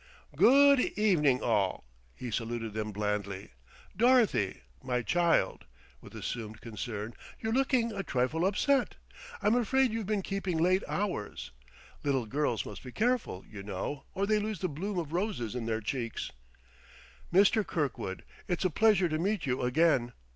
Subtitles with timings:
[0.35, 1.83] "Good evening, all!"
[2.15, 3.51] he saluted them blandly.
[3.95, 5.65] "Dorothy, my child,"
[6.01, 8.95] with assumed concern, "you're looking a trifle upset;
[9.43, 11.51] I'm afraid you've been keeping late hours.
[12.03, 15.67] Little girls must be careful, you know, or they lose the bloom of roses in
[15.67, 16.31] their cheeks....
[17.31, 17.63] Mr.
[17.63, 20.13] Kirkwood, it's a pleasure to meet you again!